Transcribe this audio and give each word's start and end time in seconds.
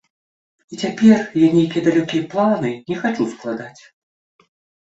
І 0.75 0.79
цяпер 0.83 1.19
я 1.45 1.49
нейкія 1.57 1.83
далёкі 1.87 2.23
планы 2.31 2.71
не 2.89 2.99
хачу 3.03 3.29
складаць. 3.35 3.81